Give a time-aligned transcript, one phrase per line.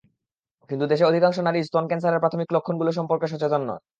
[0.69, 3.79] কিন্তু দেশে অধিকাংশ নারীই স্তন ক্যানসারের প্রাথমিক লক্ষণগুলো সম্পর্কে সচেতন নন।